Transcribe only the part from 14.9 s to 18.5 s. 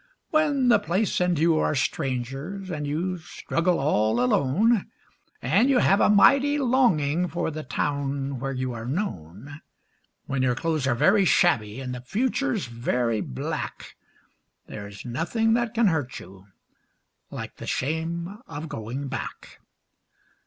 nothing that can hurt you like the shame